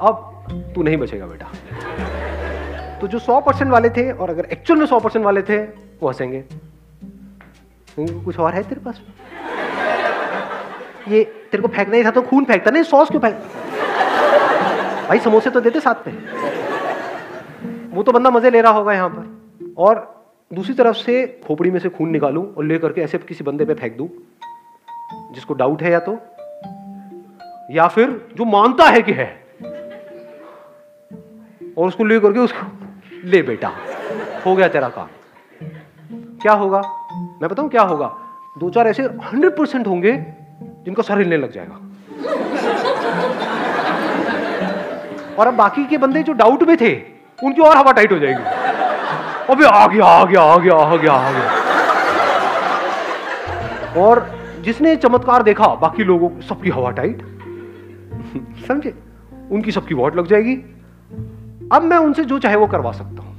अब 0.00 0.32
तू 0.74 0.82
नहीं 0.82 0.96
बचेगा 0.96 1.26
बेटा। 1.26 1.46
तो 3.00 3.06
जो 3.06 3.18
सौ 3.18 3.40
परसेंट 3.40 3.70
वाले 3.70 3.90
थे 3.90 4.12
और 4.12 4.30
अगर 4.30 4.44
एक्चुअल 4.44 4.78
में 4.78 4.86
सौ 4.86 5.00
परसेंट 5.00 5.24
वाले 5.24 5.42
थे, 5.42 5.58
वो 6.02 6.08
हंसेंगे। 6.08 6.44
कुछ 7.98 8.38
और 8.38 8.54
है 8.54 8.62
तेरे 8.62 8.80
पास? 8.80 9.00
ये 11.08 11.24
तेरे 11.24 11.62
को 11.62 11.68
फेंकना 11.68 11.96
ही 11.96 12.04
था 12.04 12.10
तो 12.10 12.22
खून 12.22 12.44
फेंकता 12.44 12.70
नहीं, 12.70 12.82
सॉस 12.82 13.10
क्यों 13.10 13.20
फेंक? 13.20 13.34
भाई, 15.08 15.18
समोसे 15.18 15.50
तो 15.50 15.60
देते 15.60 15.80
साथ 15.80 16.08
में। 16.08 16.14
वो 17.90 18.02
तो 18.02 18.12
बंदा 18.12 18.30
मज़े 18.30 18.50
ले 18.50 18.60
रहा 18.60 18.72
होगा 18.72 18.92
यहाँ 18.92 19.08
पर। 19.08 19.74
और 19.78 20.15
दूसरी 20.50 20.74
तरफ़ 20.74 20.96
से 20.96 21.26
खोपड़ी 21.46 21.70
में 21.70 21.78
से 21.80 21.88
खून 21.88 22.10
निकालूं 22.10 22.44
और 22.48 22.64
ले 22.64 22.78
करके 22.78 23.00
ऐसे 23.00 23.18
किसी 23.18 23.44
बंदे 23.44 23.64
पे 23.64 23.74
फेंक 23.74 23.96
दूँ, 23.96 24.08
जिसको 25.34 25.54
डाउट 25.54 25.82
है 25.82 25.90
या 25.92 25.98
तो 26.00 26.18
या 27.70 27.86
फिर 27.88 28.10
जो 28.36 28.44
मानता 28.44 28.84
है 28.84 29.00
कि 29.02 29.12
है, 29.12 29.26
और 31.78 31.88
उसको 31.88 32.04
ले 32.04 32.18
करके 32.20 32.38
उसको, 32.38 32.66
ले 33.24 33.42
बेटा, 33.42 33.72
हो 34.46 34.54
गया 34.56 34.68
तेरा 34.68 34.88
काम। 34.88 35.08
क्या 36.42 36.52
होगा? 36.52 36.80
मैं 37.42 37.48
बताऊँ 37.50 37.68
क्या 37.68 37.82
होगा? 37.82 38.06
दो 38.58 38.70
चार 38.70 38.88
ऐसे 38.88 39.02
हंड्रेड 39.02 39.56
परसेंट 39.56 39.86
होंगे, 39.86 40.12
जिनका 40.84 41.02
सर 41.02 41.18
हिलने 41.18 41.36
लग 41.36 41.52
जाएगा। 41.52 41.74
और 45.34 45.46
अब 45.46 45.54
बाकी 45.54 45.84
के 45.86 45.98
बंदे 45.98 46.22
जो 46.22 46.32
डाउट 46.34 46.62
में 46.62 46.76
थे, 46.76 46.94
उनकी 47.38 47.62
और 47.62 47.76
हवा 47.76 47.92
टाइट 47.92 48.12
हो 48.12 48.18
जाएगी। 48.18 48.55
अबे 49.50 49.64
आ 49.64 49.86
गया 49.86 50.04
आ 50.04 50.24
गया 50.24 50.40
आ 50.42 50.56
गया 50.58 50.74
आ 50.74 50.96
गया 50.96 51.12
आ 51.12 51.30
गया। 51.32 51.50
और 54.02 54.26
जिसने 54.60 54.94
चमत्कार 54.96 55.42
देखा, 55.42 55.66
बाकी 55.74 56.04
लोगों, 56.04 56.30
सबकी 56.40 56.70
हवा 56.70 56.90
टाइट 56.90 57.22
समझे? 58.68 58.94
उनकी 59.50 59.72
सबकी 59.72 59.94
वोट 59.94 60.16
लग 60.16 60.26
जाएगी। 60.26 60.54
अब 61.72 61.82
मैं 61.82 61.96
उनसे 61.96 62.24
जो 62.24 62.38
चाहे 62.38 62.56
वो 62.56 62.66
करवा 62.66 62.92
सकता 62.92 63.22
हूँ। 63.22 63.34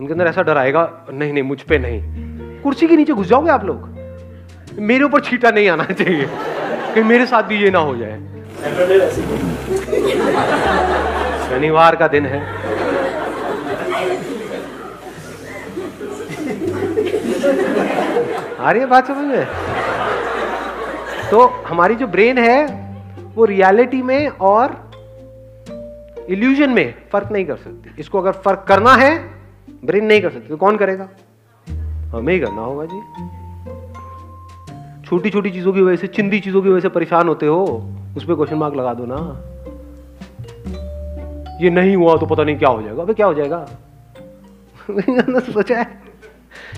उनके 0.00 0.12
अंदर 0.12 0.26
ऐसा 0.26 0.42
डर 0.42 0.56
आएगा, 0.56 0.90
नहीं 1.12 1.32
नहीं, 1.32 1.42
मुझ 1.42 1.60
पे 1.60 1.78
नहीं। 1.78 2.00
कुर्सी 2.62 2.86
के 2.86 2.96
नीचे 2.96 3.12
घुस 3.12 3.26
जाओगे 3.26 3.50
आप 3.50 3.64
लोग? 3.64 3.88
मेरे 4.78 5.04
ऊपर 5.04 5.20
छीटा 5.20 5.50
नहीं 5.50 5.68
आना 5.68 5.84
चाहिए, 5.84 6.26
कि 6.94 7.02
मेरे 7.02 7.26
साथ 7.26 7.42
भी 7.42 7.56
ये 7.56 7.70
ना 7.70 7.78
हो 7.78 7.96
जाए। 7.96 8.18
शनिवार 11.48 11.96
का 11.96 12.08
दिन 12.08 12.26
है। 12.26 12.40
आ 18.62 18.70
रही 18.70 18.80
है 18.80 18.86
बात 18.88 19.06
समझ 19.06 19.24
में? 19.24 19.46
तो 21.30 21.46
हमारी 21.46 21.94
जो 21.94 22.06
ब्रेन 22.06 22.38
है, 22.38 22.66
वो 23.34 23.44
रियलिटी 23.44 24.02
में 24.02 24.28
और 24.28 24.90
इल्यूजन 26.30 26.70
में 26.70 26.94
फ़र्क 27.12 27.32
नहीं 27.32 27.44
कर 27.44 27.56
सकती। 27.56 27.90
इसको 27.98 28.18
अगर 28.18 28.32
फ़र्क 28.32 28.64
करना 28.68 28.94
है, 28.94 29.30
ब्रेन 29.84 30.04
नहीं 30.04 30.20
कर 30.20 30.30
सकती। 30.30 30.48
तो 30.48 30.56
कौन 30.56 30.76
करेगा? 30.76 31.08
हमें 32.16 32.34
ही 32.34 32.40
करना 32.40 32.62
होगा 32.62 32.86
जी। 32.90 33.42
छोटी 35.04 35.30
छोटी 35.30 35.50
चीज़ों 35.50 35.72
की 35.72 35.82
वजह 35.82 35.96
से, 35.96 36.06
चिंदी 36.06 36.40
चीज़ों 36.40 36.62
की 36.62 36.68
वजह 36.68 36.80
से 36.80 36.88
परेशान 36.88 37.28
होते 37.28 37.46
हो, 37.46 37.64
उस 38.16 38.24
पर 38.24 38.34
क्वेश्चन 38.34 38.56
मार्क 38.56 38.74
लगा 38.74 38.94
दो 38.94 39.04
ना। 39.06 39.42
ये 41.64 41.70
नहीं 41.70 41.96
हुआ 41.96 42.16
तो 42.16 42.26
पता 42.26 42.44
नहीं 42.44 42.56
क्या 42.56 42.68
हो 42.68 42.82
जाएगा। 42.82 43.02
अबे 43.02 43.14
क्या 43.14 43.26
हो 43.26 43.34
जाएगा? 43.34 43.66
सोचा 45.40 45.78
है। 45.78 45.91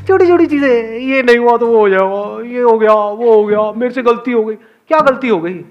छोटी 0.08 0.26
छोटी 0.26 0.46
चीज़ें, 0.46 0.98
ये 0.98 1.22
नहीं 1.22 1.38
हुआ 1.38 1.56
तो 1.56 1.66
वो 1.66 1.78
हो 1.78 1.88
जाएगा, 1.88 2.48
ये 2.48 2.60
हो 2.60 2.78
गया, 2.78 2.94
वो 2.94 3.34
हो 3.34 3.44
गया, 3.44 3.72
मेरे 3.72 3.94
से 3.94 4.02
गलती 4.02 4.32
हो 4.32 4.44
गई। 4.44 4.54
क्या 4.88 5.00
गलती 5.00 5.28
हो 5.28 5.40
गई? 5.40 5.64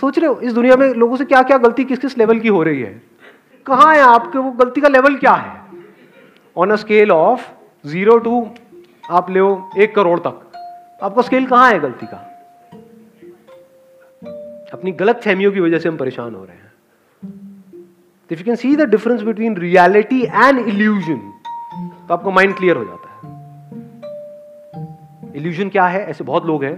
सोच 0.00 0.18
रहे 0.18 0.28
हो, 0.28 0.40
इस 0.40 0.52
दुनिया 0.52 0.76
में 0.76 0.94
लोगों 0.94 1.16
से 1.16 1.24
क्या 1.24 1.42
क्या 1.42 1.58
गलती 1.58 1.84
किस 1.84 1.98
किस 1.98 2.18
लेवल 2.18 2.38
की 2.38 2.48
हो 2.48 2.62
रही 2.62 2.80
है? 2.80 3.02
कहाँ 3.66 3.94
है 3.94 4.00
आपके, 4.00 4.38
वो 4.38 4.50
गलती 4.50 4.80
का 4.80 4.88
लेवल 4.88 5.16
क्या 5.16 5.32
है? 5.32 5.60
On 6.56 6.70
a 6.70 6.76
scale 6.76 7.10
of 7.10 7.48
zero 7.86 8.18
to 8.18 8.48
आप 9.10 9.30
ले 9.30 9.40
एक 9.82 9.94
करोड़ 9.94 10.18
तक। 10.18 10.52
आपका 11.02 11.22
स्केल 11.22 11.46
कहाँ 11.46 11.72
है 11.72 11.80
गलती 11.80 12.06
का? 12.06 12.16
अपनी 14.72 14.92
गलत 14.92 15.20
फहमियों 15.24 15.52
की 15.52 15.60
वजह 15.60 15.78
से 15.78 15.88
हम 15.88 15.96
परेशान 15.96 16.34
हो 16.34 16.44
रहे 16.44 16.56
हैं। 16.56 16.72
If 18.30 18.38
you 18.38 18.44
can 18.44 18.54
see 18.54 18.76
the 18.76 18.80
difference 18.80 19.22
between 19.22 19.56
reality 19.56 20.22
and 20.22 20.58
illusion 20.58 21.32
तो 22.08 22.14
आपका 22.14 22.30
माइंड 22.30 22.54
क्लियर 22.56 22.76
हो 22.76 22.84
जाता 22.84 23.08
है। 23.08 23.16
इल्यूजन 25.36 25.68
क्या 25.68 25.86
है? 25.86 26.04
ऐसे 26.06 26.24
बहुत 26.24 26.46
लोग 26.46 26.64
हैं 26.64 26.76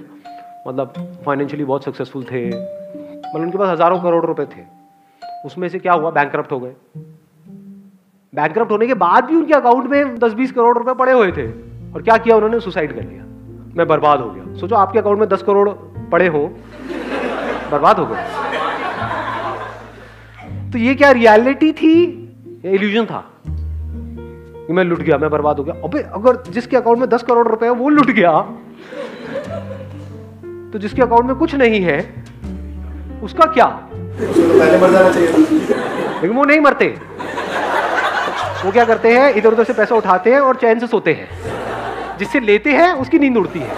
मतलब 0.68 0.92
फाइनेंशियली 1.26 1.64
बहुत 1.64 1.84
सक्सेसफुल 1.84 2.24
थे 2.24 2.46
मतलब 2.46 3.40
उनके 3.40 3.58
पास 3.58 3.68
हज़ारों 3.68 4.00
करोड़ 4.02 4.24
रुपए 4.26 4.44
थे। 4.46 4.62
उसमें 5.46 5.68
से 5.68 5.78
क्या 5.78 5.92
हुआ? 5.92 6.10
बैंक 6.10 6.36
हो 6.52 6.58
गए। 6.58 6.74
बैंक 8.32 8.58
होने 8.58 8.86
के 8.86 8.94
बाद 8.94 9.24
भी 9.24 9.36
उनके 9.36 9.54
अकाउंट 9.54 9.86
में 9.86 10.18
दस 10.18 10.32
बीस 10.32 10.52
करोड़ 10.52 10.76
रुपए 10.78 10.94
पड़े 10.94 11.12
हुए 11.12 11.32
थे। 11.32 11.46
और 11.92 12.02
क्या 12.02 12.16
किया 12.16 12.36
उन्होंने? 12.36 12.60
सुसाइड 12.60 12.94
कर 12.94 13.02
लिया। 13.02 13.24
मैं 13.76 13.86
बर्बाद 13.86 14.20
हो 14.20 14.30
गया। 14.30 14.54
सोचो, 14.54 14.74
आपके 14.74 14.98
अकाउंट 14.98 15.18
में 15.18 15.28
दस 15.28 15.42
करोड़ 15.42 15.68
पड़े 16.10 16.26
हो, 16.26 16.46
बर्बाद 17.72 17.98
हो 17.98 18.06
गए। 18.06 18.24
तो 20.72 20.78
ये 20.78 20.94
क्या 20.94 21.10
रियलिटी 21.10 21.72
थी? 21.72 21.94
या 22.64 22.72
इल्यूजन 22.72 23.06
था। 23.06 23.24
कि 24.68 24.74
मैं 24.74 24.84
लुट 24.84 24.98
गया, 24.98 25.18
मैं 25.18 25.30
बर्बाद 25.30 25.58
हो 25.58 25.64
गया। 25.64 25.74
अबे, 25.84 26.00
अगर 26.02 26.42
जिसके 26.50 26.76
अकाउंट 26.76 26.98
में 26.98 27.08
दस 27.08 27.22
करोड़ 27.22 27.48
रुपए 27.48 27.68
वो 27.68 27.88
लुट 27.88 28.10
गया। 28.10 28.40
तो 30.72 30.78
जिसके 30.78 31.02
अकाउंट 31.02 31.24
में 31.24 31.34
कुछ 31.36 31.54
नहीं 31.54 31.80
है, 31.80 32.24
उसका 33.22 33.46
क्या? 33.46 33.64
पहले 33.64 34.78
मर 34.78 34.90
जाना 34.90 35.10
चाहिए 35.10 35.28
लेकिन 35.28 36.30
वो 36.30 36.44
नहीं 36.44 36.60
मरते। 36.60 36.86
वो 38.64 38.72
क्या 38.72 38.84
करते 38.84 39.12
हैं? 39.12 39.34
इधर 39.34 39.52
उधर 39.52 39.64
से 39.64 39.72
पैसा 39.72 39.94
उठाते 39.94 40.32
हैं 40.32 40.40
और 40.40 40.56
चैन 40.56 40.78
से 40.78 40.86
सोते 40.86 41.12
हैं। 41.12 41.28
जिससे 42.18 42.40
लेते 42.40 42.70
हैं, 42.70 42.92
उसकी 42.92 43.18
नींद 43.18 43.36
उड़ती 43.36 43.58
है। 43.58 43.74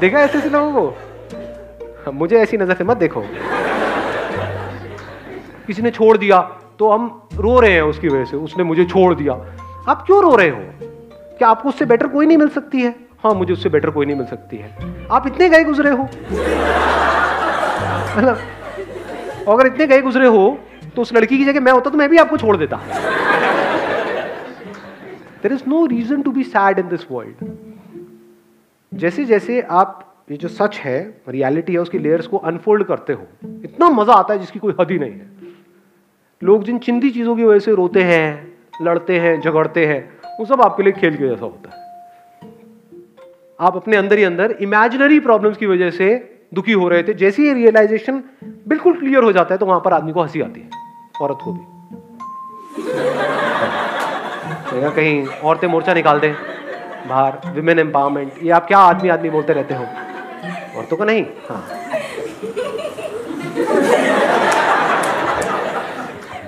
देखा 0.00 0.18
ऐसे 0.18 0.38
ऐसे 0.38 0.48
लोगों 0.48 0.72
को? 0.72 2.12
मुझे 2.12 2.38
ऐसी 2.38 2.56
नज़र 2.56 2.74
से 2.74 2.84
मत 2.84 2.96
देखो। 2.96 3.24
किसी 5.66 5.82
ने 5.82 5.90
छोड़ 5.90 6.16
दिया। 6.16 6.40
तो 6.78 6.90
हम 6.90 7.28
रो 7.34 7.58
रहे 7.60 7.72
हैं 7.72 7.82
उसकी 7.82 8.08
वजह 8.08 8.24
से, 8.24 8.36
उसने 8.36 8.64
मुझे 8.64 8.84
छोड़ 8.84 9.14
दिया। 9.14 9.32
आप 9.88 10.02
क्यों 10.06 10.22
रो 10.22 10.34
रहे 10.36 10.48
हो? 10.48 10.60
क्या 11.38 11.48
आपको 11.48 11.68
उससे 11.68 11.84
बेटर 11.84 12.06
कोई 12.06 12.26
नहीं 12.26 12.36
मिल 12.38 12.48
सकती 12.48 12.82
है? 12.82 12.94
हाँ 13.24 13.34
मुझे 13.34 13.52
उससे 13.52 13.68
बेटर 13.68 13.90
कोई 13.90 14.06
नहीं 14.06 14.16
मिल 14.16 14.26
सकती 14.26 14.56
है। 14.56 15.06
आप 15.10 15.26
इतने 15.26 15.48
गए 15.48 15.64
गुजरे 15.64 15.90
हो। 15.90 16.04
अगर 19.48 19.66
इतने 19.66 19.86
गए 19.86 20.00
गुजरे 20.02 20.26
हो 20.26 20.58
तो 20.96 21.02
उस 21.02 21.12
लड़की 21.14 21.38
की 21.38 21.44
जगह 21.44 21.60
मैं 21.60 21.72
होता 21.72 21.90
तो 21.90 21.98
मैं 21.98 22.08
भी 22.08 22.18
आपको 22.18 22.36
छोड़ 22.36 22.56
देता। 22.56 22.76
There 25.42 25.52
is 25.52 25.62
no 25.68 25.84
reason 25.86 26.22
to 26.22 26.32
be 26.32 26.42
sad 26.44 26.78
in 26.78 26.88
this 26.88 27.06
world 27.10 27.52
जैसे 28.92 29.24
जैसे 29.24 29.60
आप, 29.60 30.00
ये 30.30 30.36
जो 30.36 30.48
सच 30.48 30.76
है 30.78 30.98
रियलिटी 31.28 31.72
है, 31.72 31.78
उसकी 31.78 31.98
लेयर्स 31.98 32.26
को 32.26 32.36
अनफोल्ड 32.36 32.84
करते 32.84 33.12
हो, 33.12 33.26
इतना 33.64 33.88
मज़ा 33.90 34.12
आता 34.14 34.34
है 34.34 34.40
जिसकी 34.40 34.58
कोई 34.58 34.74
हद 34.80 34.90
ही 34.90 34.98
नहीं 34.98 35.12
है। 35.12 35.33
लोग 36.44 36.64
जिन 36.64 36.78
चिंदी 36.78 37.10
चीज़ों 37.10 37.34
की 37.36 37.44
वजह 37.44 37.58
से 37.58 37.74
रोते 37.74 38.02
हैं, 38.02 38.56
लड़ते 38.82 39.18
हैं, 39.18 39.40
झगड़ते 39.40 39.86
हैं, 39.86 40.00
वो 40.40 40.44
सब 40.46 40.62
आपके 40.62 40.82
लिए 40.82 40.92
खेल 40.92 41.16
के 41.16 41.28
जैसा 41.28 41.44
होता 41.44 41.70
है। 41.70 41.82
आप 43.58 43.76
अपने 43.76 43.96
अंदर 43.96 44.18
ही 44.18 44.24
अंदर 44.24 44.56
इमेजिनरी 44.60 45.20
प्रॉब्लम्स 45.20 45.56
की 45.56 45.66
वजह 45.66 45.90
से 45.90 46.08
दुखी 46.54 46.72
हो 46.72 46.88
रहे 46.88 47.02
थे। 47.02 47.14
जैसे 47.14 47.42
ही 47.42 47.52
रियलाइजेशन 47.52 48.22
बिल्कुल 48.68 48.98
क्लियर 48.98 49.22
हो 49.22 49.32
जाता 49.32 49.54
है 49.54 49.58
तो 49.58 49.66
वहाँ 49.66 49.80
पर 49.80 49.92
आदमी 49.92 50.12
को 50.12 50.22
हँसी 50.22 50.40
आती 50.40 50.60
है, 50.60 50.68
औरत 51.20 51.38
को 51.44 51.52
भी। 51.52 51.60
कहीं 54.90 55.26
औरतें 55.26 55.68
मोर्चा 55.68 55.94
निकाल 55.94 56.20
दें, 56.20 56.34
बाहर 57.08 57.52
विमेन 57.54 57.78
एम्पावरमेंट 57.78 58.32
ये 58.42 58.50
आप 58.50 58.66
क्या 58.66 58.78
आदमी 58.80 59.08
आदमी 59.08 59.30
बोलते 59.30 59.52
रहते 59.52 59.74
हो? 59.74 59.84
औरतों 60.76 60.96
का 60.96 61.04
नहीं। 61.04 61.24
हाँ। 61.48 61.83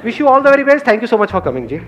Wish 0.06 0.20
you 0.20 0.28
all 0.28 0.40
the 0.40 0.50
very 0.50 0.62
best. 0.62 0.84
Thank 0.84 1.00
you 1.02 1.08
so 1.08 1.18
much 1.18 1.32
for 1.32 1.40
coming, 1.40 1.66
Ji. 1.66 1.80